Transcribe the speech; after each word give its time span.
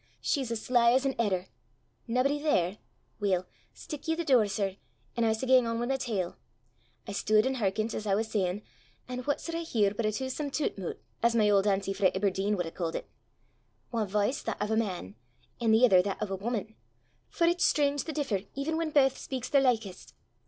she's 0.19 0.49
as 0.49 0.59
sly 0.59 0.93
as 0.93 1.05
an 1.05 1.13
edder! 1.19 1.45
Naebody 2.07 2.41
there? 2.41 2.79
Weel, 3.19 3.45
steek 3.71 4.07
ye 4.07 4.15
the 4.15 4.25
door, 4.25 4.47
sir, 4.47 4.77
an' 5.15 5.23
I 5.25 5.29
s' 5.29 5.45
gang 5.45 5.67
on 5.67 5.77
wi' 5.79 5.85
my 5.85 5.97
tale. 5.97 6.37
I 7.07 7.11
stude 7.11 7.45
an' 7.45 7.53
hearkent, 7.57 7.93
as 7.93 8.07
I 8.07 8.15
was 8.15 8.27
sayin', 8.27 8.63
an' 9.07 9.19
what 9.19 9.39
sud 9.39 9.53
I 9.53 9.59
hear 9.59 9.93
but 9.93 10.07
a 10.07 10.11
twasome 10.11 10.49
toot 10.51 10.75
moot, 10.75 10.99
as 11.21 11.35
my 11.35 11.51
auld 11.51 11.67
auntie 11.67 11.93
frae 11.93 12.09
Ebberdeen 12.15 12.55
wud 12.57 12.65
hae 12.65 12.71
ca'd 12.71 12.95
it 12.95 13.07
ae 13.93 14.05
v'ice 14.07 14.41
that 14.41 14.57
o' 14.59 14.73
a 14.73 14.75
man, 14.75 15.17
an' 15.61 15.69
the 15.71 15.85
ither 15.85 16.01
that 16.01 16.17
o' 16.19 16.33
a 16.33 16.35
wuman, 16.35 16.73
for 17.29 17.45
it's 17.45 17.63
strange 17.63 18.05
the 18.05 18.11
differ 18.11 18.39
even 18.55 18.77
whan 18.77 18.89
baith 18.89 19.19
speyks 19.19 19.49
their 19.51 19.61
laichest! 19.61 20.15